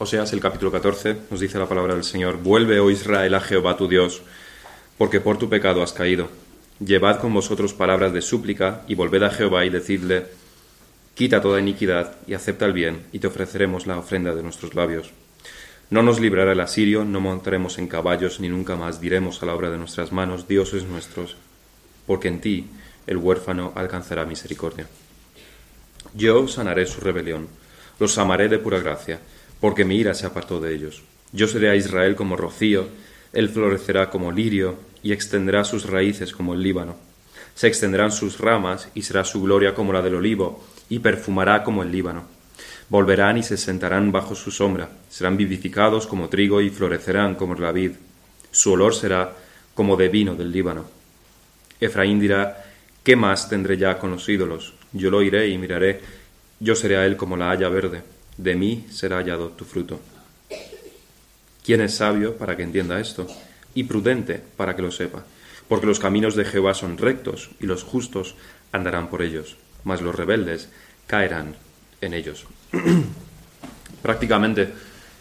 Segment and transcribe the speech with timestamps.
[0.00, 3.76] Oseas el capítulo 14 nos dice la palabra del Señor, Vuelve, oh Israel, a Jehová
[3.76, 4.22] tu Dios,
[4.96, 6.28] porque por tu pecado has caído.
[6.78, 10.26] Llevad con vosotros palabras de súplica y volved a Jehová y decidle,
[11.16, 15.10] Quita toda iniquidad y acepta el bien, y te ofreceremos la ofrenda de nuestros labios.
[15.90, 19.54] No nos librará el asirio, no montaremos en caballos, ni nunca más diremos a la
[19.56, 21.36] obra de nuestras manos, Dios es nuestros,
[22.06, 22.70] porque en ti
[23.08, 24.86] el huérfano alcanzará misericordia.
[26.14, 27.48] Yo sanaré su rebelión,
[27.98, 29.18] los amaré de pura gracia,
[29.60, 31.02] porque mi ira se apartó de ellos.
[31.32, 32.88] Yo seré a Israel como rocío,
[33.32, 36.96] él florecerá como lirio y extenderá sus raíces como el Líbano.
[37.54, 41.82] Se extenderán sus ramas y será su gloria como la del olivo y perfumará como
[41.82, 42.24] el Líbano.
[42.88, 47.72] Volverán y se sentarán bajo su sombra, serán vivificados como trigo y florecerán como la
[47.72, 47.92] vid.
[48.50, 49.34] Su olor será
[49.74, 50.86] como de vino del Líbano.
[51.80, 52.64] Efraín dirá,
[53.04, 54.72] ¿qué más tendré ya con los ídolos?
[54.92, 56.00] Yo lo iré y miraré,
[56.60, 58.02] yo seré a él como la haya verde
[58.38, 60.00] de mí será hallado tu fruto.
[61.64, 63.26] ¿Quién es sabio para que entienda esto?
[63.74, 65.24] Y prudente para que lo sepa.
[65.68, 68.36] Porque los caminos de Jehová son rectos y los justos
[68.72, 70.70] andarán por ellos, mas los rebeldes
[71.06, 71.56] caerán
[72.00, 72.46] en ellos.
[74.02, 74.72] Prácticamente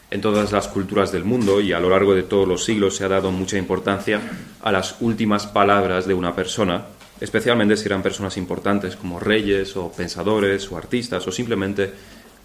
[0.10, 3.04] en todas las culturas del mundo y a lo largo de todos los siglos se
[3.04, 4.22] ha dado mucha importancia
[4.62, 6.86] a las últimas palabras de una persona,
[7.20, 11.92] especialmente si eran personas importantes como reyes o pensadores o artistas o simplemente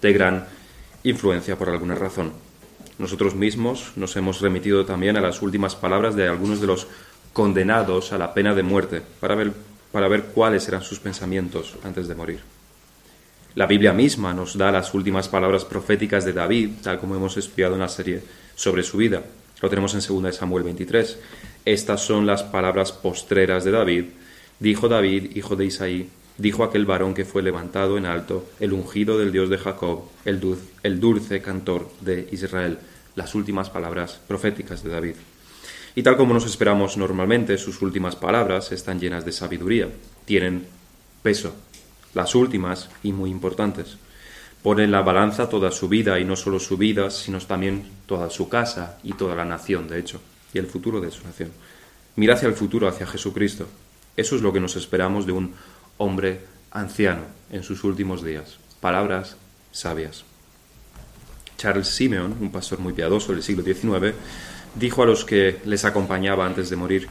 [0.01, 0.45] de gran
[1.03, 2.31] influencia por alguna razón.
[2.97, 6.87] Nosotros mismos nos hemos remitido también a las últimas palabras de algunos de los
[7.33, 9.51] condenados a la pena de muerte para ver,
[9.91, 12.39] para ver cuáles eran sus pensamientos antes de morir.
[13.55, 17.73] La Biblia misma nos da las últimas palabras proféticas de David, tal como hemos estudiado
[17.73, 18.23] en la serie
[18.55, 19.23] sobre su vida.
[19.61, 21.19] Lo tenemos en 2 Samuel 23.
[21.65, 24.05] Estas son las palabras postreras de David.
[24.59, 29.17] Dijo David, hijo de Isaí, dijo aquel varón que fue levantado en alto, el ungido
[29.17, 32.79] del Dios de Jacob, el dulce, el dulce cantor de Israel,
[33.15, 35.15] las últimas palabras proféticas de David.
[35.95, 39.89] Y tal como nos esperamos normalmente, sus últimas palabras están llenas de sabiduría,
[40.25, 40.65] tienen
[41.21, 41.53] peso,
[42.15, 43.97] las últimas y muy importantes.
[44.63, 48.29] Pone en la balanza toda su vida y no solo su vida, sino también toda
[48.29, 50.21] su casa y toda la nación, de hecho,
[50.53, 51.51] y el futuro de su nación.
[52.15, 53.67] Mira hacia el futuro, hacia Jesucristo.
[54.15, 55.53] Eso es lo que nos esperamos de un
[55.97, 58.57] hombre anciano en sus últimos días.
[58.81, 59.37] Palabras
[59.71, 60.25] sabias.
[61.57, 64.15] Charles Simeon, un pastor muy piadoso del siglo XIX,
[64.75, 67.07] dijo a los que les acompañaba antes de morir,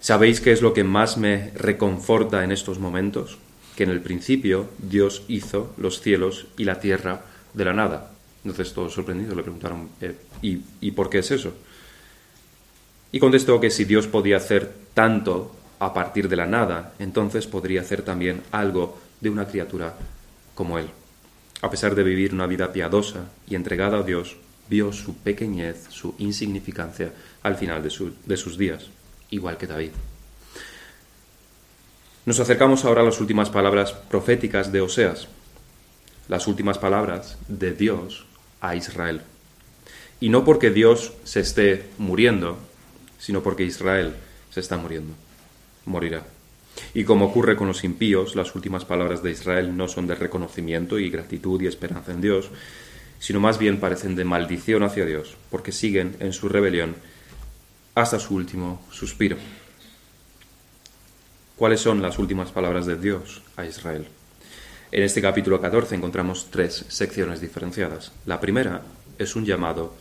[0.00, 3.38] ¿sabéis qué es lo que más me reconforta en estos momentos?
[3.74, 7.22] Que en el principio Dios hizo los cielos y la tierra
[7.54, 8.12] de la nada.
[8.44, 11.52] Entonces todos sorprendidos le preguntaron, eh, ¿y, ¿y por qué es eso?
[13.12, 17.80] Y contestó que si Dios podía hacer tanto a partir de la nada, entonces podría
[17.80, 19.94] hacer también algo de una criatura
[20.54, 20.86] como él.
[21.62, 24.36] A pesar de vivir una vida piadosa y entregada a Dios,
[24.68, 28.88] vio su pequeñez, su insignificancia al final de, sus días,
[29.30, 29.90] igual que David.
[32.26, 35.28] Nos acercamos ahora a las últimas palabras proféticas de Oseas,
[36.28, 38.26] las últimas palabras de Dios
[38.60, 39.22] a Israel.
[40.20, 42.58] Y no porque Dios se esté muriendo,
[43.18, 44.14] sino porque Israel
[44.50, 45.14] se está muriendo
[45.84, 46.24] morirá.
[46.94, 50.98] Y como ocurre con los impíos, las últimas palabras de Israel no son de reconocimiento
[50.98, 52.50] y gratitud y esperanza en Dios,
[53.18, 56.96] sino más bien parecen de maldición hacia Dios, porque siguen en su rebelión
[57.94, 59.36] hasta su último suspiro.
[61.56, 64.06] ¿Cuáles son las últimas palabras de Dios a Israel?
[64.92, 68.12] En este capítulo 14 encontramos tres secciones diferenciadas.
[68.24, 68.82] La primera
[69.18, 69.94] es un llamado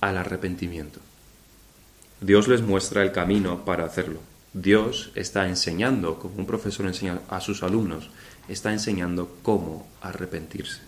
[0.00, 0.98] al arrepentimiento.
[2.20, 4.20] Dios les muestra el camino para hacerlo.
[4.54, 8.10] Dios está enseñando, como un profesor enseña a sus alumnos,
[8.48, 10.80] está enseñando cómo arrepentirse.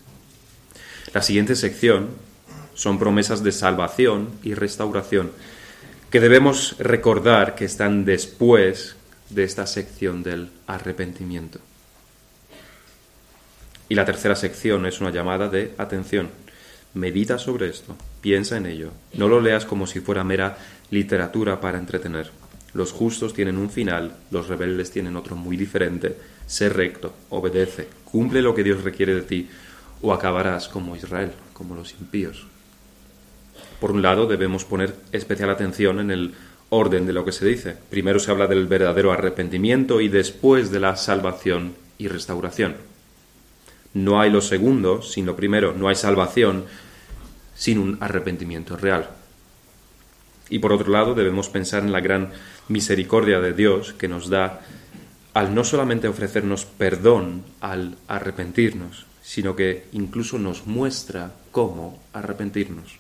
[1.13, 2.11] La siguiente sección
[2.75, 5.33] son promesas de salvación y restauración
[6.11, 8.97] que debemos recordar que están después
[9.31, 11.59] de esta sección del arrepentimiento.
[13.89, 16.31] Y la tercera sección es una llamada de atención.
[16.95, 20.57] Medita sobre esto, piensa en ello, no lo leas como si fuera mera
[20.91, 22.31] literatura para entretener.
[22.75, 26.17] Los justos tienen un final, los rebeldes tienen otro muy diferente.
[26.47, 29.49] Sé recto, obedece, cumple lo que Dios requiere de ti,
[30.03, 32.47] o acabarás como Israel, como los impíos.
[33.81, 36.35] Por un lado, debemos poner especial atención en el
[36.69, 37.77] orden de lo que se dice.
[37.91, 42.77] Primero se habla del verdadero arrepentimiento y después de la salvación y restauración.
[43.93, 46.65] No hay lo segundo sin lo primero, no hay salvación
[47.55, 49.09] sin un arrepentimiento real.
[50.51, 52.31] Y por otro lado, debemos pensar en la gran
[52.69, 54.61] misericordia de Dios que nos da
[55.33, 62.99] al no solamente ofrecernos perdón al arrepentirnos, sino que incluso nos muestra cómo arrepentirnos.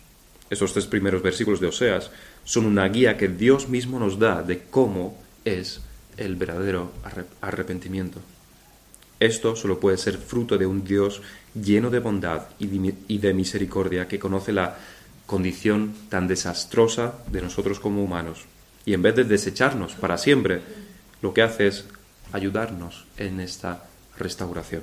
[0.50, 2.10] Estos tres primeros versículos de Oseas
[2.44, 5.80] son una guía que Dios mismo nos da de cómo es
[6.16, 6.92] el verdadero
[7.40, 8.20] arrepentimiento.
[9.20, 11.22] Esto solo puede ser fruto de un Dios
[11.54, 14.76] lleno de bondad y de misericordia que conoce la
[15.26, 18.44] condición tan desastrosa de nosotros como humanos.
[18.86, 20.60] Y en vez de desecharnos para siempre,
[21.22, 21.84] lo que hace es
[22.32, 23.84] ayudarnos en esta
[24.18, 24.82] restauración.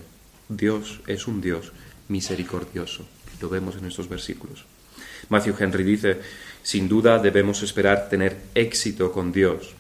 [0.50, 1.72] Dios es un Dios
[2.08, 3.06] misericordioso.
[3.40, 4.66] Lo vemos en estos versículos.
[5.30, 6.20] Matthew Henry dice,
[6.64, 9.76] sin duda debemos esperar tener éxito con Dios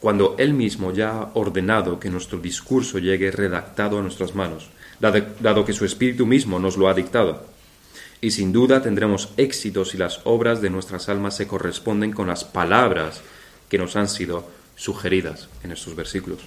[0.00, 4.68] cuando Él mismo ya ha ordenado que nuestro discurso llegue redactado a nuestras manos,
[5.00, 7.44] dado que su Espíritu mismo nos lo ha dictado.
[8.20, 12.44] Y sin duda tendremos éxito si las obras de nuestras almas se corresponden con las
[12.44, 13.20] palabras
[13.68, 16.40] que nos han sido sugeridas en estos versículos.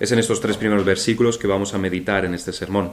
[0.00, 2.92] Es en estos tres primeros versículos que vamos a meditar en este sermón.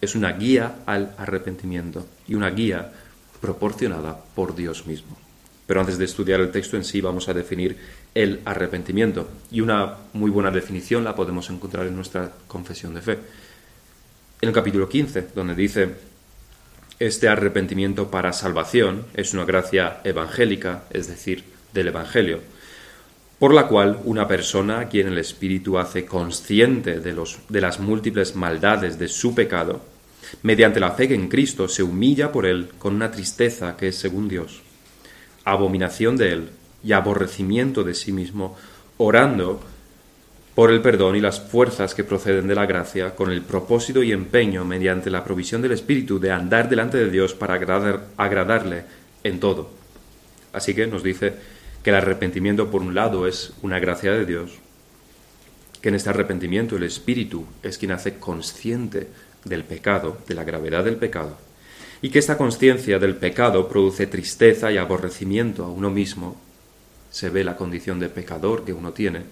[0.00, 2.90] Es una guía al arrepentimiento y una guía
[3.40, 5.16] proporcionada por Dios mismo.
[5.66, 7.76] Pero antes de estudiar el texto en sí vamos a definir
[8.14, 9.28] el arrepentimiento.
[9.50, 13.18] Y una muy buena definición la podemos encontrar en nuestra confesión de fe.
[14.40, 15.94] En el capítulo 15, donde dice,
[17.00, 22.40] este arrepentimiento para salvación es una gracia evangélica, es decir, del Evangelio,
[23.38, 27.80] por la cual una persona a quien el Espíritu hace consciente de, los, de las
[27.80, 29.80] múltiples maldades de su pecado,
[30.42, 34.28] mediante la fe en Cristo se humilla por él con una tristeza que es según
[34.28, 34.60] Dios,
[35.46, 36.50] abominación de él
[36.84, 38.58] y aborrecimiento de sí mismo,
[38.98, 39.62] orando
[40.54, 44.12] por el perdón y las fuerzas que proceden de la gracia, con el propósito y
[44.12, 48.84] empeño, mediante la provisión del Espíritu, de andar delante de Dios para agradarle
[49.22, 49.70] en todo.
[50.52, 51.34] Así que nos dice
[51.82, 54.52] que el arrepentimiento, por un lado, es una gracia de Dios,
[55.80, 59.08] que en este arrepentimiento el Espíritu es quien hace consciente
[59.44, 61.38] del pecado, de la gravedad del pecado,
[62.02, 66.40] y que esta conciencia del pecado produce tristeza y aborrecimiento a uno mismo
[67.10, 69.22] se ve la condición de pecador que uno tiene.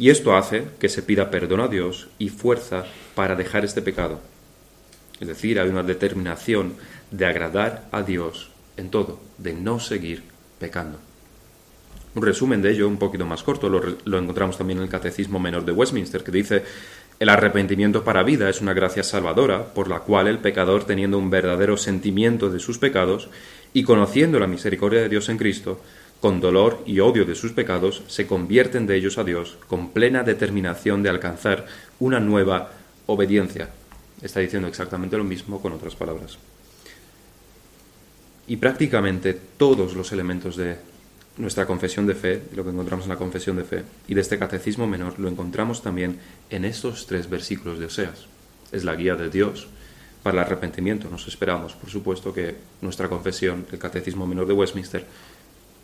[0.00, 4.18] Y esto hace que se pida perdón a Dios y fuerza para dejar este pecado.
[5.20, 6.72] Es decir, hay una determinación
[7.10, 10.22] de agradar a Dios en todo, de no seguir
[10.58, 10.98] pecando.
[12.14, 15.38] Un resumen de ello, un poquito más corto, lo, lo, encontramos también en el Catecismo
[15.38, 16.64] Menor de Westminster, que dice,
[17.18, 21.28] el arrepentimiento para vida es una gracia salvadora, por la cual el pecador, teniendo un
[21.28, 23.28] verdadero sentimiento de sus pecados
[23.74, 25.78] y conociendo la misericordia de Dios en Cristo,
[26.20, 30.22] con dolor y odio de sus pecados, se convierten de ellos a Dios con plena
[30.22, 31.66] determinación de alcanzar
[31.98, 32.72] una nueva
[33.06, 33.70] obediencia.
[34.20, 36.38] Está diciendo exactamente lo mismo con otras palabras.
[38.46, 40.76] Y prácticamente todos los elementos de
[41.38, 44.38] nuestra confesión de fe, lo que encontramos en la confesión de fe, y de este
[44.38, 46.18] catecismo menor, lo encontramos también
[46.50, 48.26] en estos tres versículos de Oseas.
[48.72, 49.68] Es la guía de Dios
[50.22, 51.08] para el arrepentimiento.
[51.08, 55.06] Nos esperamos, por supuesto, que nuestra confesión, el catecismo menor de Westminster,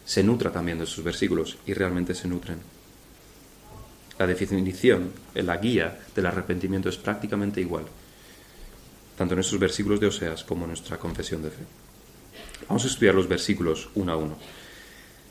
[0.07, 2.59] se nutra también de esos versículos y realmente se nutren.
[4.19, 7.85] La definición, la guía del arrepentimiento es prácticamente igual,
[9.19, 11.65] tanto en estos versículos de Oseas como en nuestra confesión de fe.
[12.69, 14.39] Vamos a estudiar los versículos uno a uno.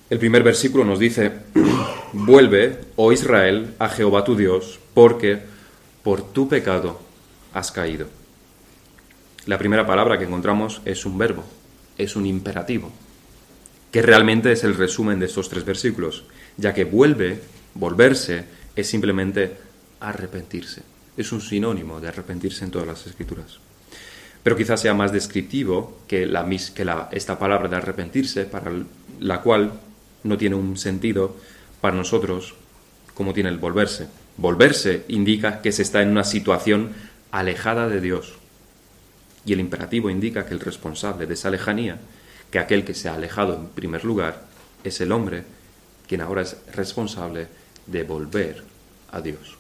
[0.09, 1.31] El primer versículo nos dice,
[2.13, 5.39] vuelve, oh Israel, a Jehová tu Dios, porque
[6.03, 6.99] por tu pecado
[7.53, 8.07] has caído.
[9.45, 11.43] La primera palabra que encontramos es un verbo,
[11.97, 12.91] es un imperativo
[13.95, 16.25] que realmente es el resumen de estos tres versículos,
[16.57, 17.39] ya que vuelve,
[17.75, 18.43] volverse,
[18.75, 19.55] es simplemente
[20.01, 20.81] arrepentirse.
[21.15, 23.57] Es un sinónimo de arrepentirse en todas las escrituras.
[24.43, 28.69] Pero quizás sea más descriptivo que, la, que esta palabra de arrepentirse, para
[29.21, 29.71] la cual
[30.23, 31.37] no tiene un sentido
[31.79, 32.53] para nosotros
[33.13, 34.09] como tiene el volverse.
[34.35, 36.89] Volverse indica que se está en una situación
[37.31, 38.33] alejada de Dios.
[39.45, 41.97] Y el imperativo indica que el responsable de esa lejanía
[42.55, 44.45] que aquel que se ha alejado en primer lugar
[44.81, 45.43] es el hombre
[46.07, 47.49] quien ahora es responsable
[47.85, 48.63] de volver
[49.11, 49.57] a Dios.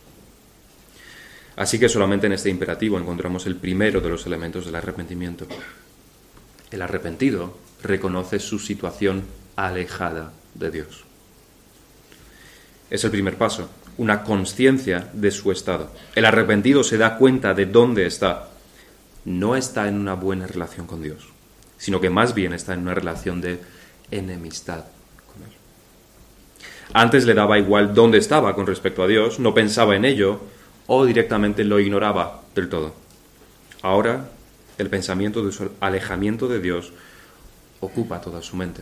[1.57, 5.45] Así que solamente en este imperativo encontramos el primero de los elementos del arrepentimiento.
[6.71, 9.25] El arrepentido reconoce su situación
[9.57, 11.03] alejada de Dios.
[12.89, 15.91] Es el primer paso, una conciencia de su estado.
[16.15, 18.51] El arrepentido se da cuenta de dónde está.
[19.25, 21.34] No está en una buena relación con Dios
[21.85, 23.59] sino que más bien está en una relación de
[24.09, 24.85] enemistad
[25.31, 25.51] con Él.
[26.93, 30.39] Antes le daba igual dónde estaba con respecto a Dios, no pensaba en ello
[30.87, 32.95] o directamente lo ignoraba del todo.
[33.83, 34.31] Ahora
[34.79, 36.91] el pensamiento de su alejamiento de Dios
[37.81, 38.81] ocupa toda su mente.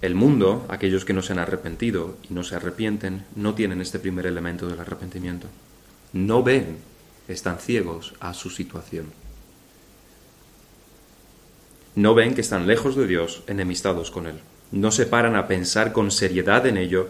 [0.00, 4.00] El mundo, aquellos que no se han arrepentido y no se arrepienten, no tienen este
[4.00, 5.46] primer elemento del arrepentimiento.
[6.12, 6.78] No ven,
[7.28, 9.23] están ciegos a su situación.
[11.96, 14.40] No ven que están lejos de Dios, enemistados con Él.
[14.72, 17.08] No se paran a pensar con seriedad en ello,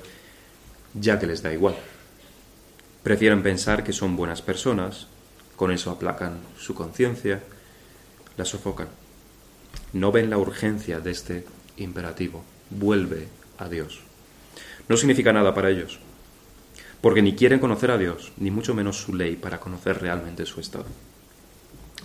[0.92, 1.74] ya que les da igual.
[3.02, 5.06] Prefieren pensar que son buenas personas,
[5.56, 7.42] con eso aplacan su conciencia,
[8.36, 8.88] la sofocan.
[9.94, 11.46] No ven la urgencia de este
[11.78, 12.44] imperativo.
[12.68, 14.00] Vuelve a Dios.
[14.88, 15.98] No significa nada para ellos,
[17.00, 20.60] porque ni quieren conocer a Dios, ni mucho menos su ley para conocer realmente su
[20.60, 20.86] estado.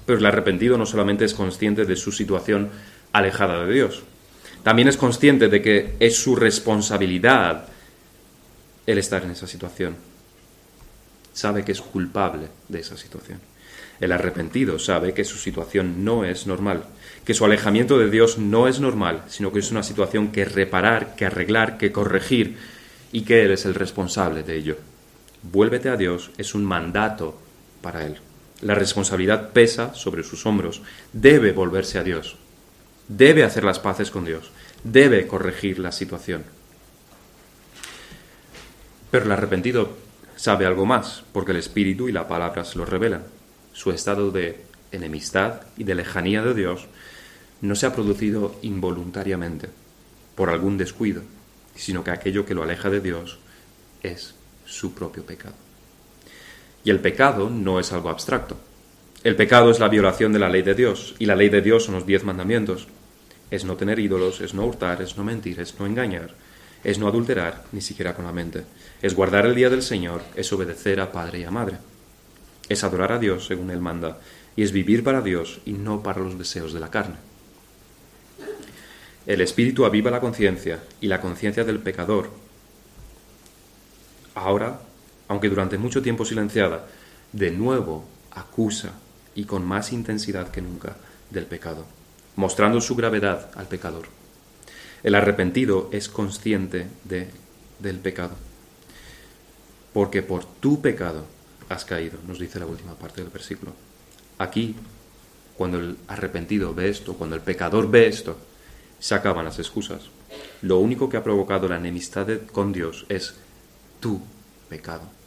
[0.05, 2.69] Pero el arrepentido no solamente es consciente de su situación
[3.11, 4.03] alejada de Dios,
[4.63, 7.67] también es consciente de que es su responsabilidad
[8.85, 9.95] el estar en esa situación.
[11.33, 13.39] Sabe que es culpable de esa situación.
[13.99, 16.83] El arrepentido sabe que su situación no es normal,
[17.25, 21.15] que su alejamiento de Dios no es normal, sino que es una situación que reparar,
[21.15, 22.57] que arreglar, que corregir
[23.11, 24.77] y que Él es el responsable de ello.
[25.43, 27.39] Vuélvete a Dios es un mandato
[27.81, 28.17] para Él.
[28.61, 30.81] La responsabilidad pesa sobre sus hombros.
[31.13, 32.37] Debe volverse a Dios.
[33.07, 34.51] Debe hacer las paces con Dios.
[34.83, 36.43] Debe corregir la situación.
[39.11, 39.97] Pero el arrepentido
[40.35, 43.23] sabe algo más, porque el Espíritu y la palabra se lo revelan.
[43.73, 46.87] Su estado de enemistad y de lejanía de Dios
[47.61, 49.69] no se ha producido involuntariamente,
[50.35, 51.23] por algún descuido,
[51.75, 53.39] sino que aquello que lo aleja de Dios
[54.03, 54.35] es
[54.65, 55.68] su propio pecado.
[56.83, 58.57] Y el pecado no es algo abstracto.
[59.23, 61.83] El pecado es la violación de la ley de Dios, y la ley de Dios
[61.83, 62.87] son los diez mandamientos.
[63.51, 66.29] Es no tener ídolos, es no hurtar, es no mentir, es no engañar,
[66.83, 68.63] es no adulterar, ni siquiera con la mente.
[69.01, 71.77] Es guardar el día del Señor, es obedecer a padre y a madre.
[72.69, 74.19] Es adorar a Dios según Él manda,
[74.55, 77.15] y es vivir para Dios y no para los deseos de la carne.
[79.25, 82.29] El Espíritu aviva la conciencia y la conciencia del pecador.
[84.33, 84.79] Ahora,
[85.29, 86.87] aunque durante mucho tiempo silenciada,
[87.31, 88.93] de nuevo acusa
[89.35, 90.97] y con más intensidad que nunca
[91.29, 91.85] del pecado,
[92.35, 94.07] mostrando su gravedad al pecador.
[95.03, 97.29] El arrepentido es consciente de,
[97.77, 98.35] del pecado,
[99.93, 101.25] porque por tu pecado
[101.69, 103.73] has caído, nos dice la última parte del versículo.
[104.39, 104.75] Aquí,
[105.55, 108.35] cuando el arrepentido ve esto, cuando el pecador ve esto,
[108.99, 110.09] se acaban las excusas.
[110.63, 113.35] Lo único que ha provocado la enemistad con Dios es
[113.99, 114.21] tu
[114.69, 115.18] pecado.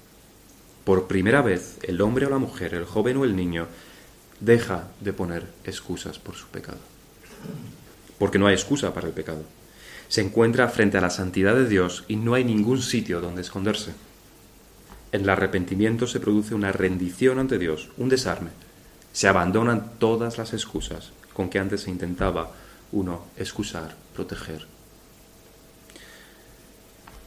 [0.84, 3.68] Por primera vez, el hombre o la mujer, el joven o el niño,
[4.40, 6.80] deja de poner excusas por su pecado.
[8.18, 9.44] Porque no hay excusa para el pecado.
[10.08, 13.92] Se encuentra frente a la santidad de Dios y no hay ningún sitio donde esconderse.
[15.12, 18.50] En el arrepentimiento se produce una rendición ante Dios, un desarme.
[19.12, 22.52] Se abandonan todas las excusas con que antes se intentaba
[22.92, 24.66] uno, excusar, proteger.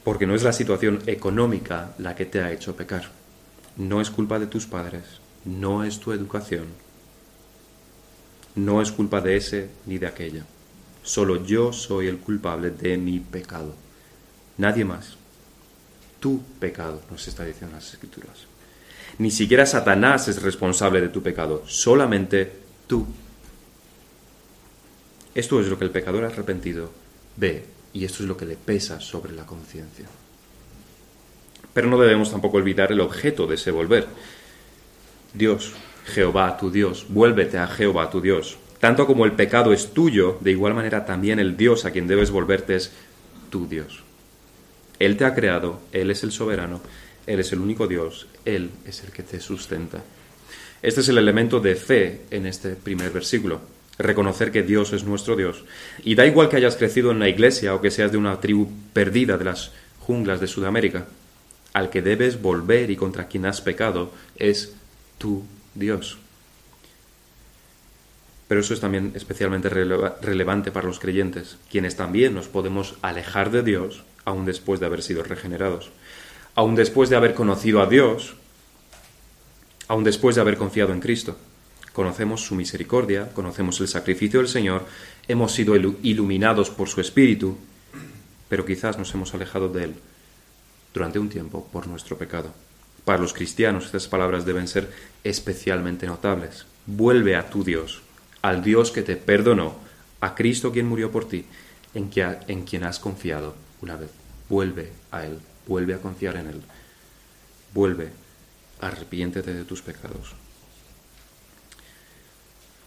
[0.04, 3.10] Porque no es la situación económica la que te ha hecho pecar.
[3.78, 5.04] No es culpa de tus padres,
[5.44, 6.68] no es tu educación,
[8.56, 10.46] no es culpa de ese ni de aquella.
[11.04, 13.76] Solo yo soy el culpable de mi pecado.
[14.58, 15.18] Nadie más.
[16.20, 18.48] Tu pecado, nos está diciendo las escrituras.
[19.20, 22.52] Ni siquiera Satanás es responsable de tu pecado, solamente
[22.88, 23.06] tú
[25.36, 26.90] esto es lo que el pecador arrepentido
[27.36, 30.06] ve y esto es lo que le pesa sobre la conciencia.
[31.76, 34.08] Pero no debemos tampoco olvidar el objeto de ese volver.
[35.34, 35.74] Dios,
[36.06, 38.58] Jehová tu Dios, vuélvete a Jehová tu Dios.
[38.80, 42.32] Tanto como el pecado es tuyo, de igual manera también el Dios a quien debes
[42.32, 42.94] volverte es
[43.50, 44.04] tu Dios.
[45.00, 46.80] Él te ha creado, Él es el soberano,
[47.28, 50.02] Él es el único Dios, Él es el que te sustenta.
[50.82, 53.60] Este es el elemento de fe en este primer versículo
[53.98, 55.64] reconocer que Dios es nuestro Dios.
[56.04, 58.70] Y da igual que hayas crecido en la iglesia o que seas de una tribu
[58.94, 61.06] perdida de las junglas de Sudamérica,
[61.76, 64.74] al que debes volver y contra quien has pecado es
[65.18, 66.18] tu Dios.
[68.48, 73.62] Pero eso es también especialmente relevante para los creyentes, quienes también nos podemos alejar de
[73.62, 75.92] Dios aún después de haber sido regenerados,
[76.56, 78.36] aún después de haber conocido a Dios,
[79.90, 81.36] aún después de haber confiado en Cristo.
[81.92, 84.86] Conocemos su misericordia, conocemos el sacrificio del Señor,
[85.28, 87.58] hemos sido iluminados por su Espíritu,
[88.48, 89.96] pero quizás nos hemos alejado de Él
[90.96, 92.52] durante un tiempo por nuestro pecado.
[93.04, 94.90] Para los cristianos estas palabras deben ser
[95.24, 96.66] especialmente notables.
[96.88, 98.02] Vuelve a tu Dios,
[98.42, 99.76] al Dios que te perdonó,
[100.22, 101.46] a Cristo quien murió por ti,
[101.94, 104.10] en, en quien has confiado una vez.
[104.50, 106.62] Vuelve a Él, vuelve a confiar en Él.
[107.74, 108.10] Vuelve,
[108.80, 110.34] arrepiéntete de tus pecados.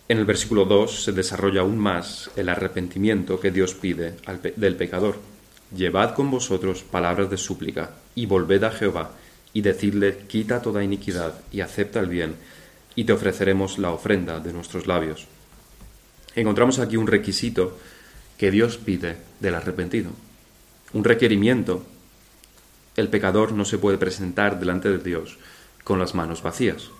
[0.08, 4.14] En el versículo 2 se desarrolla aún más el arrepentimiento que Dios pide
[4.56, 5.37] del pecador.
[5.74, 9.10] Llevad con vosotros palabras de súplica y volved a Jehová
[9.52, 12.36] y decidle, quita toda iniquidad y acepta el bien,
[12.94, 15.26] y te ofreceremos la ofrenda de nuestros labios.
[16.34, 17.78] encontramos aquí un requisito
[18.36, 20.10] que Dios pide del arrepentido,
[20.92, 21.84] un requerimiento.
[22.96, 25.38] El pecador no se puede presentar delante de Dios
[25.84, 26.90] con las manos vacías.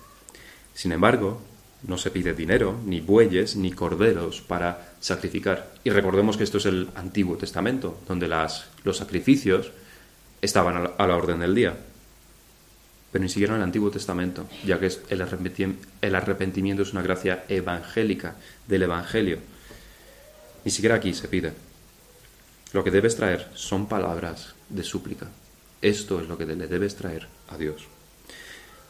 [0.73, 1.41] Sin embargo,
[1.83, 5.73] no se pide dinero, ni bueyes, ni corderos para sacrificar.
[5.83, 9.71] Y recordemos que esto es el Antiguo Testamento, donde las, los sacrificios
[10.41, 11.77] estaban a la, a la orden del día.
[13.11, 17.01] Pero ni siquiera en el Antiguo Testamento, ya que el arrepentimiento, el arrepentimiento es una
[17.01, 18.35] gracia evangélica
[18.67, 19.39] del Evangelio.
[20.63, 21.53] Ni siquiera aquí se pide.
[22.73, 25.27] Lo que debes traer son palabras de súplica.
[25.81, 27.87] Esto es lo que le debes traer a Dios.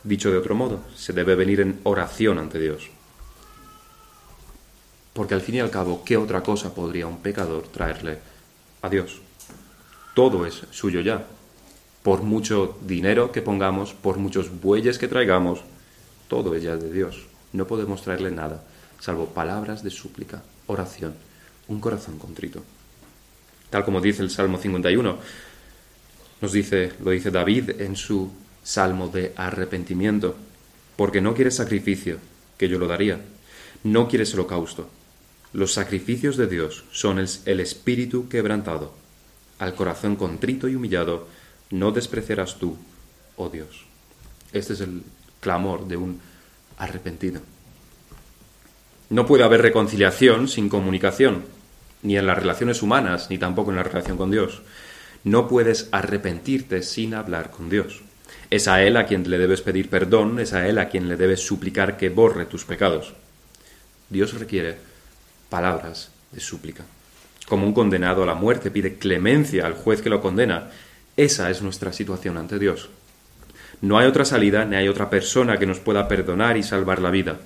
[0.03, 2.89] Dicho de otro modo, se debe venir en oración ante Dios.
[5.13, 8.19] Porque al fin y al cabo, ¿qué otra cosa podría un pecador traerle
[8.81, 9.19] a Dios?
[10.13, 11.27] Todo es suyo ya.
[12.03, 15.59] Por mucho dinero que pongamos, por muchos bueyes que traigamos,
[16.29, 17.25] todo es ya de Dios.
[17.51, 18.63] No podemos traerle nada,
[18.99, 21.13] salvo palabras de súplica, oración,
[21.67, 22.63] un corazón contrito.
[23.69, 25.17] Tal como dice el Salmo 51,
[26.41, 28.31] nos dice, lo dice David en su
[28.63, 30.35] salmo de arrepentimiento,
[30.95, 32.17] porque no quieres sacrificio,
[32.57, 33.21] que yo lo daría,
[33.83, 34.89] no quieres holocausto.
[35.53, 38.93] Los sacrificios de Dios son el, el espíritu quebrantado.
[39.57, 41.27] Al corazón contrito y humillado
[41.71, 42.77] no despreciarás tú,
[43.35, 43.85] oh Dios.
[44.53, 45.03] Este es el
[45.39, 46.19] clamor de un
[46.77, 47.41] arrepentido.
[49.09, 51.43] No puede haber reconciliación sin comunicación,
[52.03, 54.61] ni en las relaciones humanas, ni tampoco en la relación con Dios.
[55.23, 58.01] No puedes arrepentirte sin hablar con Dios.
[58.49, 61.15] Es a Él a quien le debes pedir perdón, es a Él a quien le
[61.15, 63.13] debes suplicar que borre tus pecados.
[64.09, 64.77] Dios requiere
[65.49, 66.83] palabras de súplica.
[67.47, 70.69] Como un condenado a la muerte pide clemencia al juez que lo condena,
[71.15, 72.89] esa es nuestra situación ante Dios.
[73.81, 77.11] No hay otra salida, ni hay otra persona que nos pueda perdonar y salvar la
[77.11, 77.39] vida.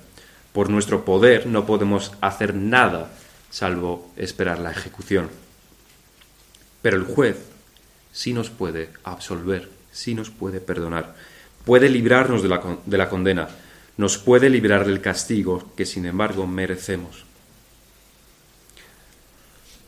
[0.52, 3.10] Por nuestro poder no podemos hacer nada
[3.50, 5.28] salvo esperar la ejecución.
[6.82, 7.36] Pero el juez
[8.12, 11.14] sí nos puede absolver sí nos puede perdonar,
[11.64, 13.48] puede librarnos de la, de la condena,
[13.96, 17.24] nos puede librar del castigo que sin embargo merecemos.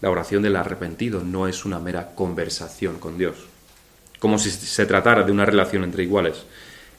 [0.00, 3.36] La oración del arrepentido no es una mera conversación con Dios,
[4.20, 6.44] como si se tratara de una relación entre iguales.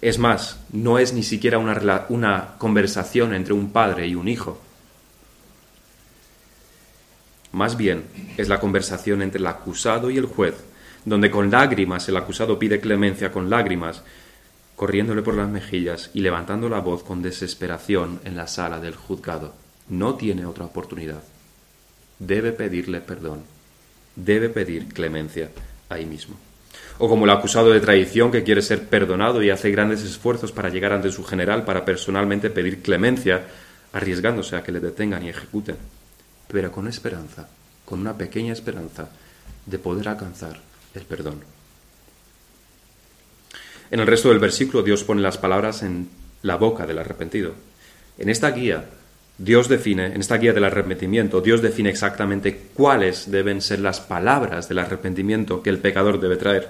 [0.02, 4.60] Es más, no es ni siquiera una, una conversación entre un padre y un hijo.
[7.54, 8.04] Más bien,
[8.36, 10.56] es la conversación entre el acusado y el juez,
[11.08, 14.04] donde con lágrimas el acusado pide clemencia con lágrimas,
[14.76, 19.54] corriéndole por las mejillas y levantando la voz con desesperación en la sala del juzgado.
[19.88, 21.24] No tiene otra oportunidad.
[22.20, 23.44] Debe pedirle perdón.
[24.18, 25.50] Debe pedir clemencia
[25.88, 26.36] ahí mismo.
[26.98, 30.68] O como el acusado de traición que quiere ser perdonado y hace grandes esfuerzos para
[30.68, 33.46] llegar ante su general para personalmente pedir clemencia,
[33.94, 35.78] arriesgándose a que le detengan y ejecuten,
[36.50, 37.48] pero con esperanza,
[37.86, 39.08] con una pequeña esperanza
[39.66, 41.42] de poder alcanzar el perdón.
[43.90, 46.10] En el resto del versículo Dios pone las palabras en
[46.42, 47.54] la boca del arrepentido.
[48.18, 48.86] En esta guía,
[49.38, 54.68] Dios define, en esta guía del arrepentimiento, Dios define exactamente cuáles deben ser las palabras
[54.68, 56.70] del arrepentimiento que el pecador debe traer.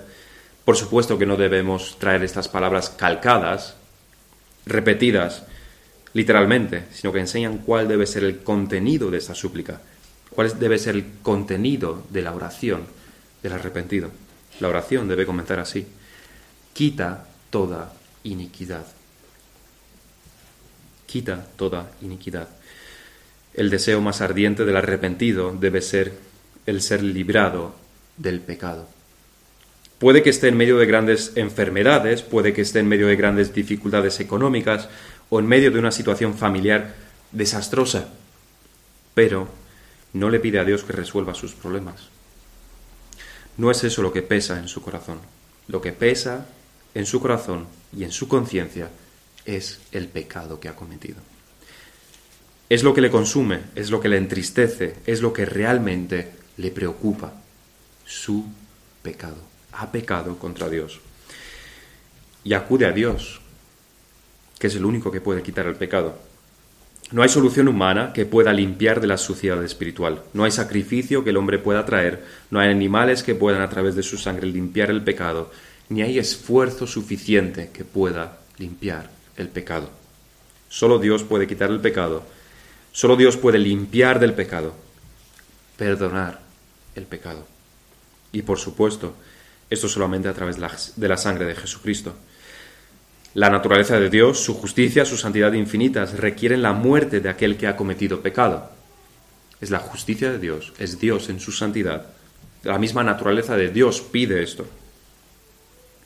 [0.66, 3.76] Por supuesto que no debemos traer estas palabras calcadas,
[4.66, 5.44] repetidas
[6.14, 9.82] literalmente, sino que enseñan cuál debe ser el contenido de esta súplica,
[10.30, 12.97] cuál debe ser el contenido de la oración
[13.54, 14.12] arrepentido.
[14.60, 15.86] La oración debe comenzar así.
[16.74, 18.86] Quita toda iniquidad.
[21.06, 22.48] Quita toda iniquidad.
[23.54, 26.14] El deseo más ardiente del arrepentido debe ser
[26.66, 27.76] el ser librado
[28.18, 28.88] del pecado.
[30.00, 33.54] Puede que esté en medio de grandes enfermedades, puede que esté en medio de grandes
[33.54, 34.90] dificultades económicas
[35.30, 36.94] o en medio de una situación familiar
[37.32, 38.10] desastrosa,
[39.16, 39.50] pero
[40.14, 42.10] no le pide a Dios que resuelva sus problemas.
[43.58, 45.20] No es eso lo que pesa en su corazón.
[45.68, 46.46] Lo que pesa
[46.94, 48.90] en su corazón y en su conciencia
[49.46, 51.18] es el pecado que ha cometido.
[52.70, 56.72] Es lo que le consume, es lo que le entristece, es lo que realmente le
[56.72, 57.34] preocupa.
[58.06, 58.46] Su
[59.02, 59.38] pecado.
[59.74, 61.00] Ha pecado contra Dios.
[62.44, 63.42] Y acude a Dios,
[64.60, 66.18] que es el único que puede quitar el pecado.
[67.12, 70.24] No hay solución humana que pueda limpiar de la suciedad espiritual.
[70.34, 72.26] No hay sacrificio que el hombre pueda traer.
[72.52, 75.50] No hay animales que puedan a través de su sangre limpiar el pecado.
[75.88, 79.90] Ni hay esfuerzo suficiente que pueda limpiar el pecado.
[80.68, 82.24] Solo Dios puede quitar el pecado.
[82.92, 84.74] Solo Dios puede limpiar del pecado.
[85.78, 86.42] Perdonar
[86.96, 87.48] el pecado.
[88.34, 89.16] Y por supuesto,
[89.70, 90.58] esto solamente a través
[90.98, 92.16] de la sangre de Jesucristo.
[93.38, 97.68] La naturaleza de Dios, su justicia, su santidad infinitas requieren la muerte de aquel que
[97.68, 98.72] ha cometido pecado.
[99.62, 102.08] Es la justicia de Dios, es Dios en su santidad.
[102.64, 104.66] La misma naturaleza de Dios pide esto.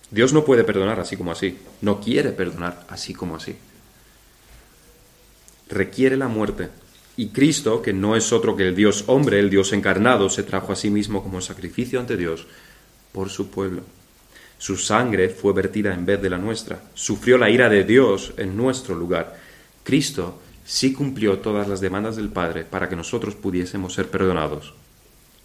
[0.09, 3.55] Dios no puede perdonar así como así, no quiere perdonar así como así.
[5.69, 6.67] Requiere la muerte.
[7.15, 10.73] Y Cristo, que no es otro que el Dios hombre, el Dios encarnado, se trajo
[10.73, 12.45] a sí mismo como sacrificio ante Dios
[13.13, 13.83] por su pueblo.
[14.61, 16.83] Su sangre fue vertida en vez de la nuestra.
[16.93, 19.35] Sufrió la ira de Dios en nuestro lugar.
[19.83, 24.75] Cristo sí cumplió todas las demandas del Padre para que nosotros pudiésemos ser perdonados,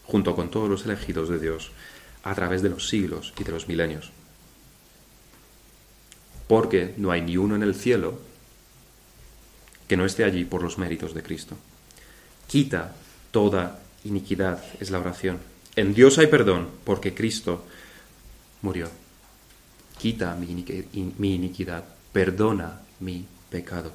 [0.04, 1.70] junto con todos los elegidos de Dios,
[2.24, 4.10] a través de los siglos y de los milenios.
[6.46, 8.18] Porque no hay ni uno en el cielo
[9.88, 11.56] que no esté allí por los méritos de Cristo.
[12.48, 12.94] Quita
[13.30, 15.38] toda iniquidad, es la oración.
[15.74, 17.64] En Dios hay perdón porque Cristo
[18.60, 18.90] murió.
[19.98, 23.92] Quita mi iniquidad, perdona mi pecado.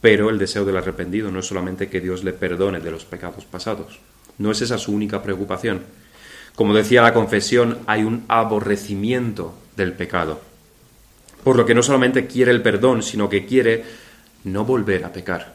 [0.00, 3.44] Pero el deseo del arrepentido no es solamente que Dios le perdone de los pecados
[3.44, 4.00] pasados.
[4.38, 5.82] No es esa su única preocupación.
[6.56, 10.40] Como decía la confesión, hay un aborrecimiento del pecado.
[11.44, 13.84] Por lo que no solamente quiere el perdón, sino que quiere
[14.44, 15.54] no volver a pecar.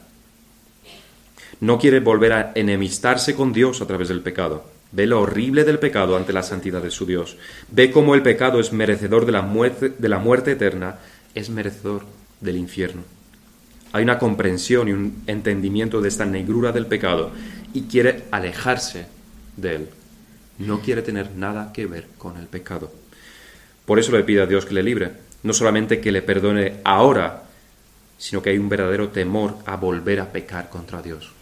[1.60, 4.64] No quiere volver a enemistarse con Dios a través del pecado.
[4.90, 7.36] Ve lo horrible del pecado ante la santidad de su Dios.
[7.70, 10.96] Ve cómo el pecado es merecedor de la muerte, de la muerte eterna,
[11.34, 12.04] es merecedor
[12.40, 13.02] del infierno.
[13.92, 17.32] Hay una comprensión y un entendimiento de esta negrura del pecado
[17.72, 19.06] y quiere alejarse
[19.56, 19.88] de él.
[20.58, 22.92] No quiere tener nada que ver con el pecado.
[23.86, 25.12] Por eso le pide a Dios que le libre.
[25.42, 27.44] No solamente que le perdone ahora,
[28.18, 31.37] sino que hay un verdadero temor a volver a pecar contra Dios.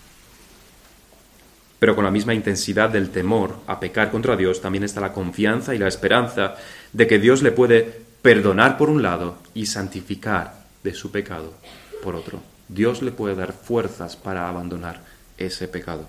[1.78, 5.74] Pero con la misma intensidad del temor a pecar contra Dios también está la confianza
[5.74, 6.54] y la esperanza
[6.92, 11.52] de que Dios le puede perdonar por un lado y santificar de su pecado
[12.02, 12.40] por otro.
[12.68, 15.00] Dios le puede dar fuerzas para abandonar
[15.38, 16.08] ese pecado.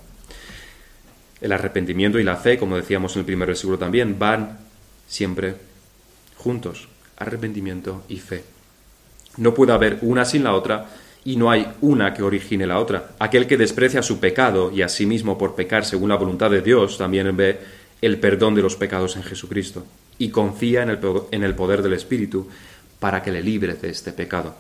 [1.42, 4.58] El arrepentimiento y la fe, como decíamos en el primer versículo también, van
[5.08, 5.56] siempre
[6.36, 6.88] juntos.
[7.18, 8.44] Arrepentimiento y fe.
[9.38, 10.88] No puede haber una sin la otra
[11.26, 13.12] y no hay una que origine la otra.
[13.20, 16.62] Aquel que desprecia su pecado y a sí mismo por pecar según la voluntad de
[16.62, 17.60] Dios también ve
[18.02, 19.86] el perdón de los pecados en Jesucristo
[20.20, 20.90] y confía en
[21.44, 22.48] el, poder del Espíritu
[23.00, 24.56] para que le libre de este pecado.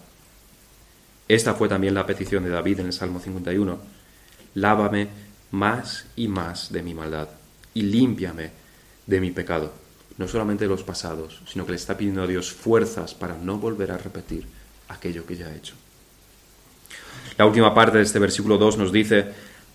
[1.28, 3.78] Esta fue también la petición de David en el Salmo 51.
[4.56, 5.08] Lávame
[5.52, 7.30] más y más de mi maldad
[7.74, 8.52] y límpiame
[9.06, 9.74] de mi pecado.
[10.18, 13.58] No solamente de los pasados, sino que le está pidiendo a Dios fuerzas para no
[13.58, 14.46] volver a repetir
[14.90, 15.76] aquello que ya ha hecho.
[17.38, 19.26] La última parte de este versículo 2 nos dice,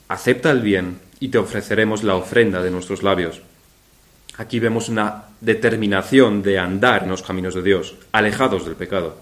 [0.08, 3.40] acepta el bien y te ofreceremos la ofrenda de nuestros labios.
[4.36, 9.18] Aquí vemos una determinación de andar en los caminos de Dios, alejados del pecado.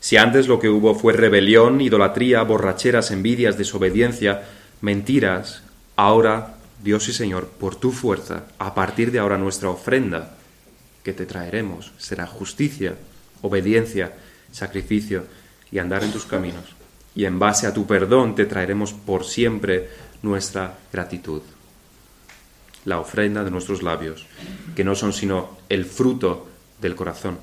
[0.00, 4.42] Si antes lo que hubo fue rebelión, idolatría, borracheras, envidias, desobediencia,
[4.80, 5.62] mentiras,
[5.96, 10.36] ahora, Dios y Señor, por tu fuerza, a partir de ahora nuestra ofrenda
[11.04, 12.96] que te traeremos será justicia,
[13.40, 14.12] obediencia,
[14.50, 15.24] sacrificio
[15.70, 16.64] y andar en tus caminos.
[17.14, 19.88] Y en base a tu perdón te traeremos por siempre
[20.22, 21.42] nuestra gratitud.
[22.84, 24.26] La ofrenda de nuestros labios,
[24.74, 26.48] que no son sino el fruto
[26.80, 27.38] del corazón.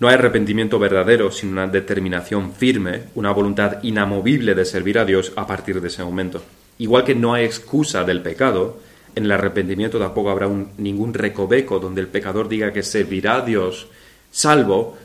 [0.00, 5.32] No hay arrepentimiento verdadero sin una determinación firme, una voluntad inamovible de servir a Dios
[5.34, 6.42] a partir de ese momento.
[6.78, 8.78] Igual que no hay excusa del pecado,
[9.16, 13.88] en el arrepentimiento tampoco habrá ningún recoveco donde el pecador diga que servirá a Dios,
[14.30, 14.96] salvo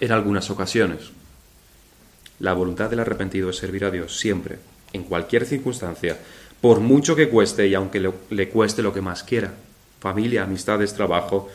[0.00, 1.12] en algunas ocasiones.
[2.40, 4.58] La voluntad del arrepentido es servir a Dios siempre,
[4.92, 6.18] en cualquier circunstancia,
[6.60, 9.52] por mucho que cueste y aunque le, cueste lo que más quiera,
[10.00, 11.48] familia, amistades, trabajo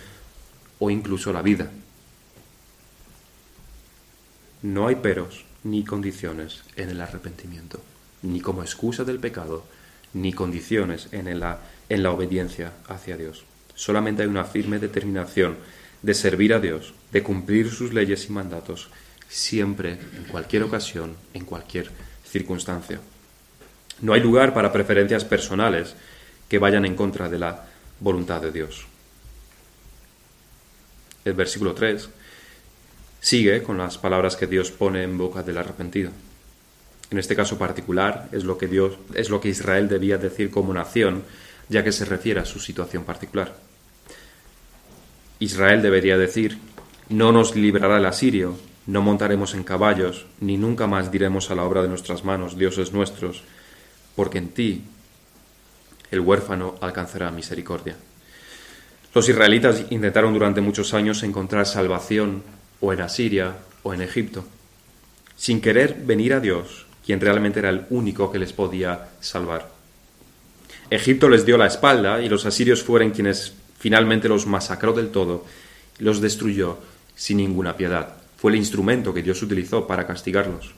[0.78, 1.70] o incluso la vida.
[4.62, 7.82] No hay peros ni condiciones en el arrepentimiento,
[8.22, 9.64] ni como excusa del pecado,
[10.14, 13.44] ni condiciones en la, en la obediencia hacia Dios.
[13.76, 15.58] Solamente hay una firme determinación
[16.02, 18.90] de servir a Dios, de cumplir sus leyes y mandatos,
[19.30, 21.90] siempre, en cualquier ocasión, en cualquier
[22.26, 23.00] circunstancia.
[24.02, 25.96] No hay lugar para preferencias personales
[26.50, 27.68] que vayan en contra de la
[28.00, 28.86] voluntad de Dios.
[31.24, 32.10] El versículo 3
[33.22, 36.12] sigue con las palabras que Dios pone en boca del arrepentido.
[37.12, 40.74] En este caso particular es lo que Dios es lo que Israel debía decir como
[40.74, 41.24] nación,
[41.68, 43.56] ya que se refiere a su situación particular.
[45.40, 46.58] Israel debería decir,
[47.10, 48.58] no nos librará el asirio,
[48.90, 52.92] no montaremos en caballos, ni nunca más diremos a la obra de nuestras manos, dioses
[52.92, 53.44] nuestros,
[54.16, 54.82] porque en ti
[56.10, 57.96] el huérfano alcanzará misericordia.
[59.14, 62.42] Los israelitas intentaron durante muchos años encontrar salvación
[62.80, 64.44] o en Asiria o en Egipto.
[65.38, 69.70] Sin querer venir a Dios, quien realmente era el único que les podía salvar.
[70.90, 75.46] Egipto les dio la espalda y los asirios fueron quienes finalmente los masacró del todo
[76.00, 76.80] y los destruyó
[77.16, 78.19] sin ninguna piedad.
[78.40, 80.72] Fue el instrumento que Dios utilizó para castigarlos.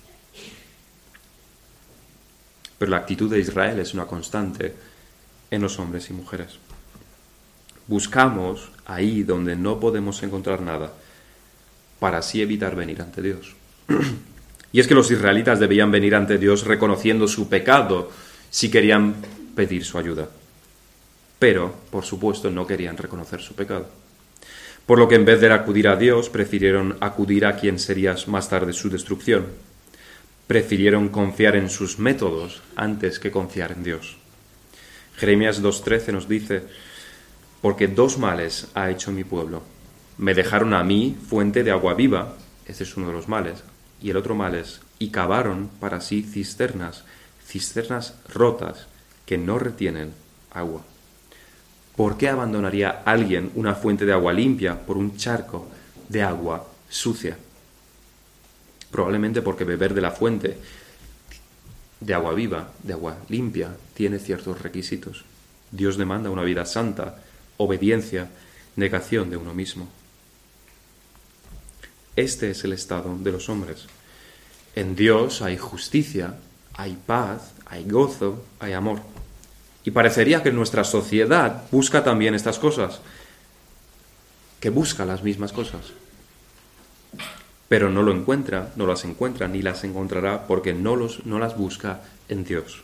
[2.79, 4.73] Pero la actitud de Israel es una constante
[5.51, 6.57] en los hombres y mujeres.
[7.85, 10.91] Buscamos ahí donde no podemos encontrar nada
[11.99, 13.53] para así evitar venir ante Dios.
[14.71, 18.09] y es que los israelitas debían venir ante Dios reconociendo su pecado
[18.49, 19.17] si querían
[19.55, 20.27] pedir su ayuda.
[21.37, 24.00] Pero, por supuesto, no querían reconocer su pecado.
[24.85, 28.49] Por lo que en vez de acudir a Dios, prefirieron acudir a quien sería más
[28.49, 29.47] tarde su destrucción.
[30.47, 34.17] Prefirieron confiar en sus métodos antes que confiar en Dios.
[35.15, 36.63] Jeremías 2.13 nos dice,
[37.61, 39.61] porque dos males ha hecho mi pueblo.
[40.17, 43.63] Me dejaron a mí fuente de agua viva, ese es uno de los males,
[44.01, 47.03] y el otro mal es, y cavaron para sí cisternas,
[47.45, 48.87] cisternas rotas
[49.25, 50.13] que no retienen
[50.51, 50.83] agua.
[51.95, 55.67] ¿Por qué abandonaría alguien una fuente de agua limpia por un charco
[56.07, 57.37] de agua sucia?
[58.89, 60.57] Probablemente porque beber de la fuente
[61.99, 65.23] de agua viva, de agua limpia, tiene ciertos requisitos.
[65.71, 67.17] Dios demanda una vida santa,
[67.57, 68.29] obediencia,
[68.75, 69.87] negación de uno mismo.
[72.15, 73.85] Este es el estado de los hombres.
[74.75, 76.35] En Dios hay justicia,
[76.73, 78.99] hay paz, hay gozo, hay amor.
[79.83, 83.01] Y parecería que nuestra sociedad busca también estas cosas,
[84.59, 85.81] que busca las mismas cosas.
[87.67, 92.43] Pero no lo encuentra, no las encuentra, ni las encontrará porque no, las busca en
[92.43, 92.83] Dios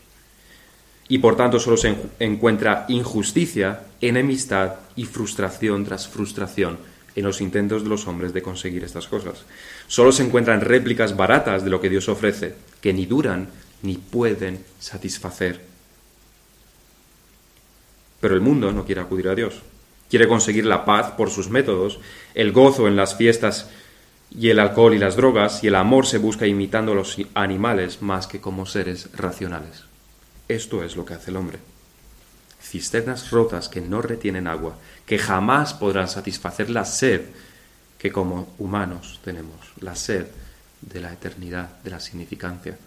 [1.09, 6.77] y por tanto solo se encuentra injusticia, enemistad y frustración tras frustración
[7.15, 9.45] en los intentos de los hombres de conseguir estas cosas.
[9.87, 13.47] Solo se encuentran réplicas baratas de lo que Dios ofrece, que ni duran
[13.81, 15.66] ni pueden satisfacer.
[18.19, 19.61] Pero el mundo no quiere acudir a Dios.
[20.09, 21.99] Quiere conseguir la paz por sus métodos,
[22.33, 23.69] el gozo en las fiestas
[24.31, 28.01] y el alcohol y las drogas, y el amor se busca imitando a los animales
[28.01, 29.83] más que como seres racionales.
[30.47, 31.59] Esto es lo que hace el hombre.
[32.61, 37.21] Cisternas rotas que no retienen agua, que jamás podrán satisfacer la sed
[37.97, 40.27] que como humanos tenemos, la sed
[40.81, 42.77] de la eternidad, de la significancia.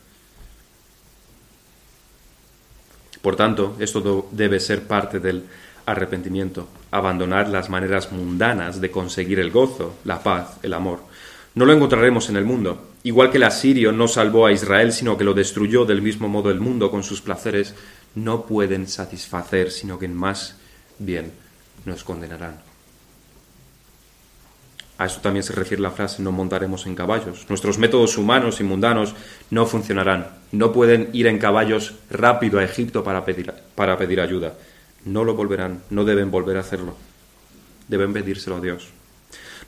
[3.22, 5.44] Por tanto, esto debe ser parte del
[5.86, 11.00] arrepentimiento, abandonar las maneras mundanas de conseguir el gozo, la paz, el amor.
[11.54, 15.16] No lo encontraremos en el mundo, Igual que el asirio no salvó a Israel, sino
[15.16, 17.74] que lo destruyó del mismo modo el mundo con sus placeres,
[18.14, 20.56] no pueden satisfacer, sino que más
[20.98, 21.32] bien
[21.86, 22.69] nos condenarán.
[25.00, 27.46] A eso también se refiere la frase no montaremos en caballos.
[27.48, 29.14] Nuestros métodos humanos y mundanos
[29.48, 30.28] no funcionarán.
[30.52, 34.58] No pueden ir en caballos rápido a Egipto para pedir, para pedir ayuda.
[35.06, 36.96] No lo volverán, no deben volver a hacerlo.
[37.88, 38.88] Deben pedírselo a Dios.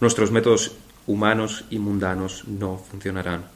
[0.01, 0.73] Nuestros métodos
[1.07, 3.47] humanos y mundanos no funcionarán.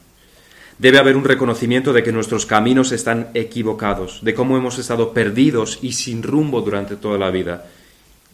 [0.79, 5.77] Debe haber un reconocimiento de que nuestros caminos están equivocados, de cómo hemos estado perdidos
[5.83, 7.67] y sin rumbo durante toda la vida,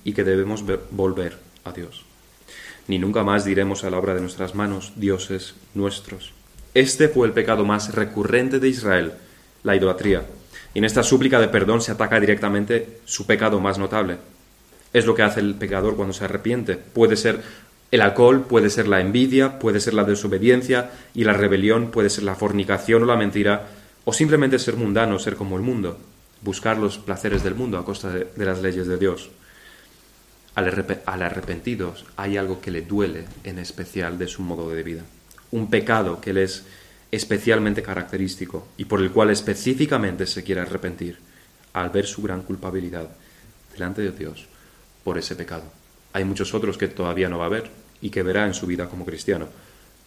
[0.06, 2.06] y que debemos volver a Dios.
[2.88, 6.34] Ni nunca más diremos a la obra de nuestras manos, dioses nuestros.
[6.74, 9.14] Este fue el pecado más recurrente de Israel,
[9.64, 10.26] la idolatría.
[10.74, 14.18] Y en esta súplica de perdón se ataca directamente su pecado más notable.
[14.92, 16.76] Es lo que hace el pecador cuando se arrepiente.
[16.76, 17.42] Puede ser
[17.94, 22.24] el alcohol puede ser la envidia, puede ser la desobediencia y la rebelión puede ser
[22.24, 23.68] la fornicación o la mentira,
[24.04, 26.00] o simplemente ser mundano, ser como el mundo,
[26.42, 29.30] buscar los placeres del mundo a costa de, las leyes de Dios.
[30.56, 35.02] Al, al arrepentido hay algo que le duele en especial de su modo de vida,
[35.52, 36.64] un pecado que le es
[37.12, 41.18] especialmente característico y por el cual específicamente se quiere arrepentir
[41.74, 43.10] al ver su gran culpabilidad
[43.74, 44.46] delante de Dios
[45.04, 45.64] por ese pecado.
[46.14, 47.72] Hay muchos otros que todavía no va a ver,
[48.04, 49.48] y que verá en su vida como cristiano.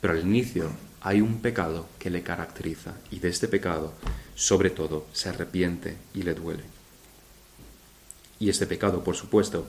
[0.03, 3.95] Pero al inicio hay un pecado que le caracteriza y de este pecado,
[4.35, 6.63] sobre todo, se arrepiente y le duele.
[8.39, 9.67] Y este pecado, por supuesto,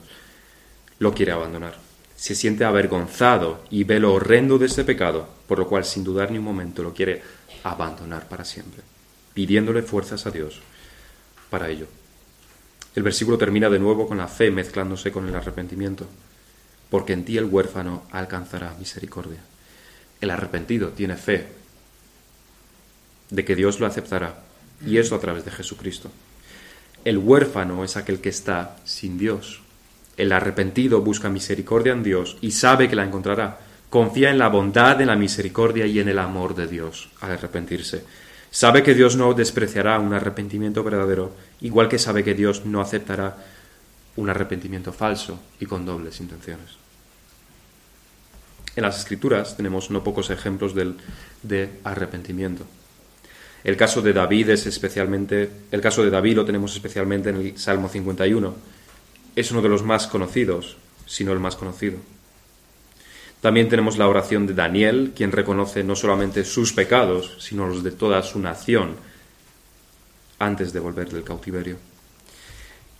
[0.98, 1.74] lo quiere abandonar.
[2.16, 6.30] Se siente avergonzado y ve lo horrendo de este pecado, por lo cual sin dudar
[6.30, 7.22] ni un momento lo quiere
[7.62, 8.82] abandonar para siempre,
[9.34, 10.60] pidiéndole fuerzas a Dios
[11.50, 11.86] para ello.
[12.94, 16.06] El versículo termina de nuevo con la fe mezclándose con el arrepentimiento
[16.90, 19.40] porque en ti el huérfano alcanzará misericordia.
[20.20, 21.46] El arrepentido tiene fe
[23.30, 24.42] de que Dios lo aceptará,
[24.84, 26.10] y eso a través de Jesucristo.
[27.04, 29.60] El huérfano es aquel que está sin Dios.
[30.18, 33.60] El arrepentido busca misericordia en Dios y sabe que la encontrará.
[33.88, 38.04] Confía en la bondad, en la misericordia y en el amor de Dios al arrepentirse.
[38.50, 43.36] Sabe que Dios no despreciará un arrepentimiento verdadero, igual que sabe que Dios no aceptará
[44.16, 46.76] un arrepentimiento falso y con dobles intenciones.
[48.74, 50.96] En las Escrituras tenemos no pocos ejemplos del,
[51.44, 52.64] de arrepentimiento.
[53.62, 57.58] El caso de David es especialmente, el caso de David lo tenemos especialmente en el
[57.58, 58.77] Salmo 51.
[59.38, 61.98] Es uno de los más conocidos, si no el más conocido.
[63.40, 67.92] También tenemos la oración de Daniel, quien reconoce no solamente sus pecados, sino los de
[67.92, 68.96] toda su nación
[70.40, 71.76] antes de volver del cautiverio.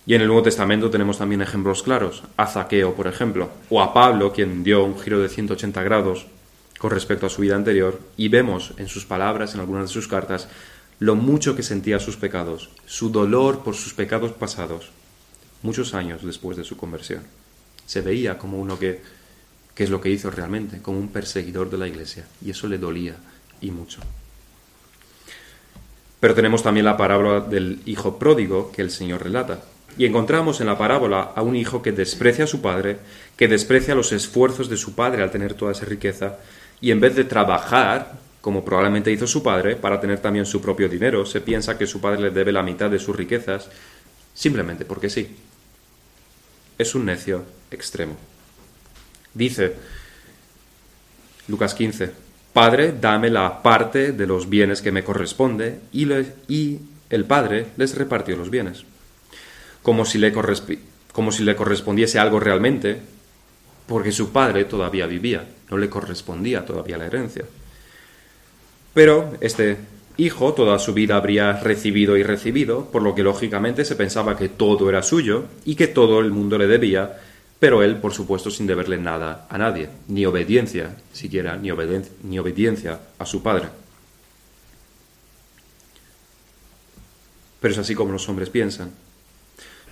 [0.07, 3.93] Y en el Nuevo Testamento tenemos también ejemplos claros, a Zaqueo, por ejemplo, o a
[3.93, 6.29] Pablo, quien dio un giro de 180 grados
[6.79, 10.07] con respecto a su vida anterior, y vemos en sus palabras, en algunas de sus
[10.07, 10.49] cartas,
[11.01, 14.93] lo mucho que sentía sus pecados, su dolor por sus pecados pasados,
[15.63, 17.23] muchos años después de su conversión.
[17.87, 19.01] Se veía como uno que
[19.79, 22.79] que es lo que hizo realmente, como un perseguidor de la iglesia, y eso le
[22.79, 23.15] dolía
[23.61, 24.01] y mucho.
[26.19, 29.61] Pero tenemos también la parábola del hijo pródigo que el Señor relata.
[29.97, 32.99] Y encontramos en la parábola a un hijo que desprecia a su padre,
[33.37, 36.39] que desprecia los esfuerzos de su padre al tener toda esa riqueza,
[36.81, 40.89] y en vez de trabajar, como probablemente hizo su padre, para tener también su propio
[40.89, 43.71] dinero, se piensa que su padre le debe la mitad de sus riquezas,
[44.35, 45.37] simplemente porque sí.
[46.79, 48.17] Es un necio extremo.
[49.35, 49.75] Dice
[51.49, 52.13] Lucas 15,
[52.53, 56.09] Padre, dame la parte de los bienes que me corresponde, y,
[56.49, 58.85] y el Padre les repartió los bienes.
[59.83, 60.33] Como si, le
[61.13, 63.01] como si le correspondiese algo realmente,
[63.87, 67.45] porque su padre todavía vivía, no le correspondía todavía la herencia.
[68.93, 69.79] Pero este
[70.19, 74.49] hijo toda su vida habría recibido y recibido, por lo que lógicamente se pensaba que
[74.49, 77.19] todo era suyo y que todo el mundo le debía,
[77.61, 81.71] pero él, por supuesto, sin deberle nada a nadie, ni obediencia siquiera, ni,
[82.25, 83.69] ni obediencia a su padre.
[87.61, 88.91] Pero es así como los hombres piensan.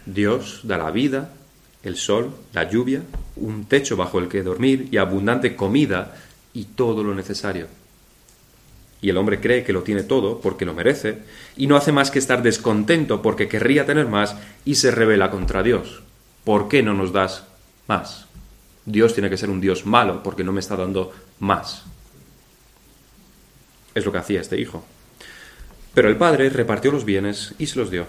[0.04, 1.32] Dios da la vida,
[1.84, 3.02] el sol, la lluvia,
[3.36, 6.16] un techo bajo el que dormir y abundante comida
[6.52, 7.68] y todo lo necesario.
[9.00, 11.18] Y el hombre cree que lo tiene todo porque lo merece
[11.56, 15.62] y no hace más que estar descontento porque querría tener más y se revela contra
[15.62, 16.02] Dios.
[16.44, 17.44] ¿Por qué no nos das
[17.86, 18.26] más.
[18.84, 21.84] Dios tiene que ser un Dios malo porque no me está dando más.
[23.94, 24.84] Es lo que hacía este hijo.
[25.94, 28.06] Pero el padre repartió los bienes y se los dio.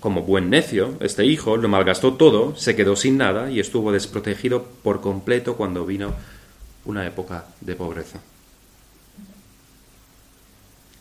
[0.00, 4.66] Como buen necio, este hijo lo malgastó todo, se quedó sin nada y estuvo desprotegido
[4.82, 6.14] por completo cuando vino
[6.84, 8.20] una época de pobreza.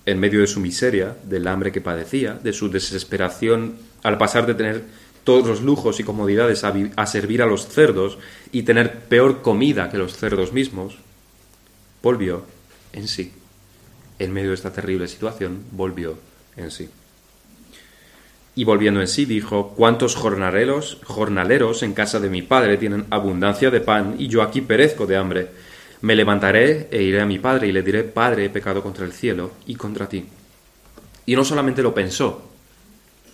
[0.05, 4.55] En medio de su miseria, del hambre que padecía, de su desesperación al pasar de
[4.55, 4.83] tener
[5.23, 8.17] todos los lujos y comodidades a, servir a los cerdos
[8.51, 10.97] y tener peor comida que los cerdos mismos,
[12.01, 12.43] volvió
[12.93, 13.31] en sí.
[14.19, 16.17] En medio de esta terrible situación, volvió
[16.57, 16.89] en sí.
[18.55, 23.71] Y volviendo en sí, dijo, ¿cuántos jornaleros, jornaleros en casa de mi padre tienen abundancia
[23.71, 25.47] de pan y yo aquí perezco de hambre?
[26.01, 29.13] Me levantaré e iré a mi padre y le diré, Padre, he pecado contra el
[29.13, 30.25] cielo y contra ti.
[31.27, 32.49] Y no solamente lo pensó,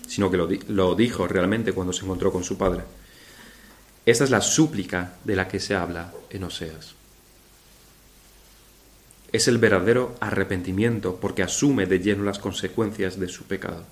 [0.08, 2.84] sino que lo, dijo realmente cuando se encontró con su padre.
[4.06, 6.96] Esta es la súplica de la que se habla en Oseas.
[9.32, 13.84] Es el verdadero arrepentimiento porque asume de lleno las consecuencias de su pecado.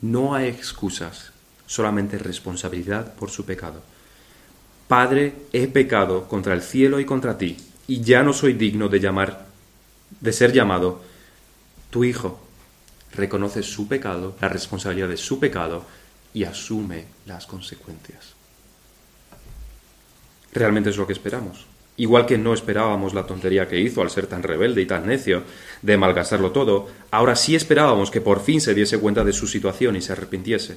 [0.00, 1.32] No hay excusas,
[1.66, 3.82] solamente responsabilidad por su pecado.
[4.88, 9.00] Padre, he pecado contra el cielo y contra ti, y ya no soy digno de
[9.00, 9.46] llamar
[10.20, 11.02] de ser llamado
[11.90, 12.40] tu hijo
[13.14, 15.84] reconoce su pecado, la responsabilidad de su pecado
[16.32, 18.34] y asume las consecuencias.
[20.52, 21.66] Realmente es lo que esperamos.
[21.96, 25.44] Igual que no esperábamos la tontería que hizo al ser tan rebelde y tan necio
[25.82, 29.94] de malgastarlo todo, ahora sí esperábamos que por fin se diese cuenta de su situación
[29.94, 30.76] y se arrepintiese.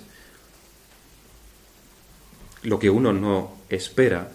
[2.63, 4.31] Lo que uno no espera,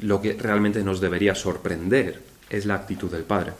[0.00, 3.52] lo que realmente nos debería sorprender, es la actitud del Padre.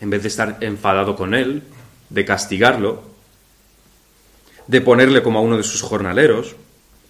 [0.00, 1.62] En vez de estar enfadado con él
[2.10, 3.02] de castigarlo,
[4.66, 6.56] de ponerle como a uno de sus jornaleros,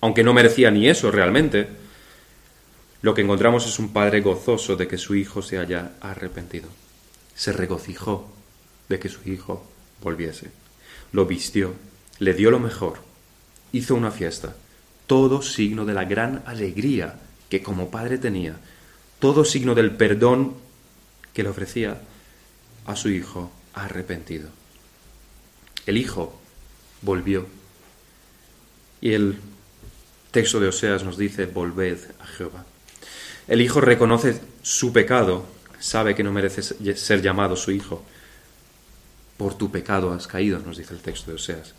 [0.00, 1.68] aunque no merecía ni eso realmente,
[3.02, 6.68] lo que encontramos es un padre gozoso de que su hijo se haya arrepentido.
[7.34, 8.32] Se regocijó
[8.88, 9.66] de que su hijo
[10.02, 10.50] volviese.
[11.12, 11.74] Lo vistió,
[12.18, 12.98] le dio lo mejor,
[13.72, 14.54] hizo una fiesta,
[15.06, 17.14] todo signo de la gran alegría
[17.48, 18.56] que como padre tenía,
[19.18, 20.54] todo signo del perdón
[21.32, 22.00] que le ofrecía
[22.86, 24.48] a su hijo arrepentido.
[25.86, 26.38] El Hijo
[27.02, 27.46] volvió.
[29.00, 29.38] Y el
[30.30, 32.64] texto de Oseas nos dice, volved a Jehová.
[33.46, 35.46] El Hijo reconoce su pecado,
[35.78, 38.04] sabe que no merece ser llamado su Hijo,
[39.36, 41.74] por tu pecado has caído, nos dice el texto de Oseas.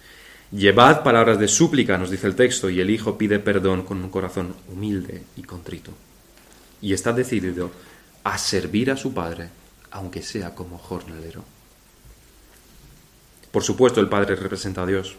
[0.51, 4.09] Llevad palabras de súplica, nos dice el texto, y el Hijo pide perdón con un
[4.09, 5.91] corazón humilde y contrito.
[6.81, 7.71] Y está decidido
[8.23, 9.49] a servir a su Padre,
[9.91, 11.43] aunque sea como jornalero.
[13.51, 15.15] Por supuesto, el Padre representa a Dios,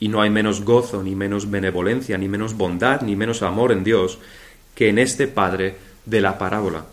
[0.00, 3.84] y no hay menos gozo, ni menos benevolencia, ni menos bondad, ni menos amor en
[3.84, 4.18] Dios
[4.74, 6.86] que en este Padre de la parábola.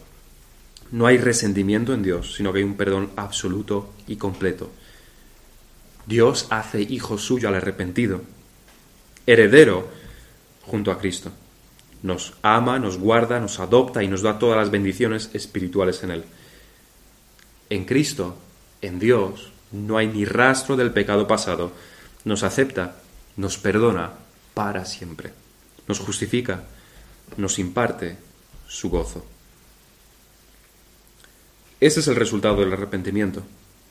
[0.92, 4.72] No hay resentimiento en Dios, sino que hay un perdón absoluto y completo.
[6.06, 8.22] Dios hace hijo suyo al arrepentido,
[9.26, 9.88] heredero
[10.64, 11.32] junto a Cristo.
[12.02, 16.24] Nos ama, nos guarda, nos adopta y nos da todas las bendiciones espirituales en Él.
[17.70, 18.36] En Cristo,
[18.82, 21.72] en Dios, no hay ni rastro del pecado pasado.
[22.26, 22.98] Nos acepta,
[23.38, 24.12] nos perdona
[24.54, 25.32] para siempre.
[25.88, 26.64] Nos justifica,
[27.38, 28.18] nos imparte
[28.68, 29.26] su gozo.
[31.80, 33.44] Ese es el resultado del arrepentimiento.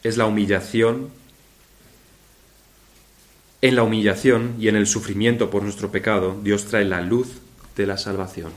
[0.03, 1.11] Es la humillación.
[3.63, 7.29] En la humillación y en el sufrimiento por nuestro pecado, Dios trae la luz
[7.77, 8.51] de la salvación.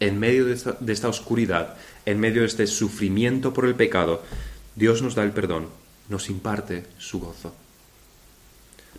[0.00, 0.52] En medio de
[0.92, 4.22] esta, oscuridad, en medio de este sufrimiento por el pecado,
[4.76, 5.68] Dios nos da el perdón,
[6.10, 7.54] nos imparte su gozo.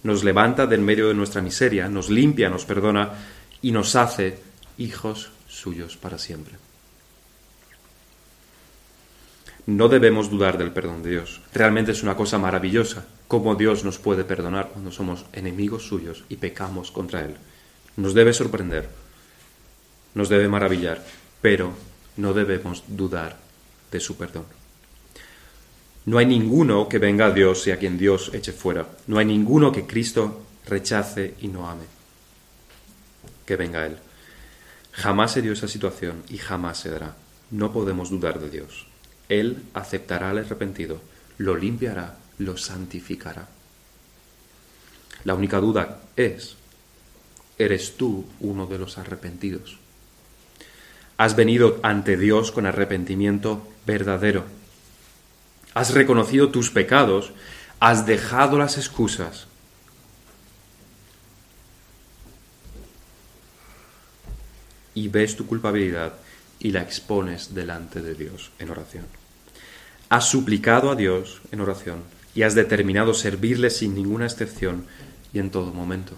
[0.02, 3.12] Nos levanta del medio de nuestra miseria, nos limpia, nos perdona
[3.62, 4.40] y nos hace
[4.80, 6.56] hijos suyos para siempre.
[9.68, 11.40] No debemos dudar del perdón de Dios.
[11.54, 16.36] Realmente es una cosa maravillosa cómo Dios nos puede perdonar cuando somos enemigos suyos y
[16.36, 17.38] pecamos contra Él.
[17.96, 18.90] Nos debe sorprender,
[20.16, 21.02] nos debe maravillar,
[21.42, 21.72] pero
[22.18, 23.38] no debemos dudar
[23.90, 24.44] de su perdón.
[26.06, 28.86] No hay ninguno que venga a Dios y a quien Dios eche fuera.
[29.08, 31.86] No hay ninguno que Cristo rechace y no ame.
[33.46, 33.96] Que venga Él.
[34.92, 37.16] Jamás se dio esa situación y jamás se dará.
[37.50, 38.88] No podemos dudar de Dios.
[39.30, 41.00] Él aceptará al arrepentido,
[41.38, 43.48] lo limpiará, lo santificará.
[45.24, 46.56] La única duda es,
[47.58, 49.78] ¿eres tú uno de los arrepentidos?
[51.18, 54.46] ¿Has venido ante Dios con arrepentimiento verdadero?
[55.74, 57.32] ¿Has reconocido tus pecados?
[57.80, 59.48] ¿Has dejado las excusas?
[64.96, 66.14] Y ves tu culpabilidad
[66.60, 69.22] y la expones delante de Dios en oración
[70.12, 74.86] has suplicado a Dios en oración y has determinado servirle sin ninguna excepción
[75.34, 76.14] y en todo momento.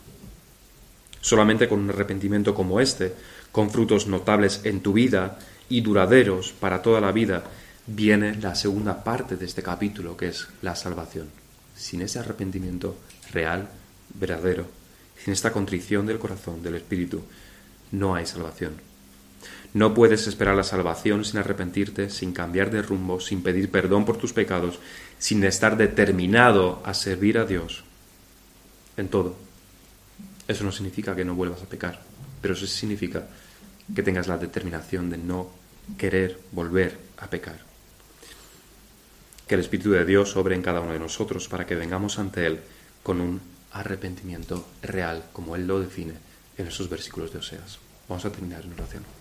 [1.22, 3.14] Solamente con un arrepentimiento como este,
[3.52, 5.40] con frutos notables en tu vida
[5.70, 7.44] y duraderos para toda la vida,
[7.88, 11.30] viene la segunda parte de este capítulo, que es la salvación.
[11.76, 12.98] Sin ese arrepentimiento
[13.32, 13.70] real,
[14.14, 14.68] verdadero,
[15.24, 17.24] sin esta contrición del corazón, del espíritu,
[17.92, 18.93] no hay salvación.
[19.74, 24.18] No puedes esperar la salvación sin arrepentirte, sin cambiar de rumbo, sin pedir perdón por
[24.18, 24.80] tus pecados,
[25.18, 27.84] sin estar determinado a servir a Dios
[28.98, 29.36] en todo.
[30.48, 32.02] Eso no significa que no vuelvas a pecar,
[32.42, 33.28] pero eso significa
[33.96, 35.50] que tengas la determinación de no
[35.98, 37.60] querer volver a pecar.
[39.48, 42.46] Que el Espíritu de Dios sobre en cada uno de nosotros para que vengamos ante
[42.46, 42.60] Él
[43.02, 46.14] con un arrepentimiento real, como Él lo define
[46.58, 47.80] en esos versículos de Oseas.
[48.08, 49.04] Vamos a terminar en oración.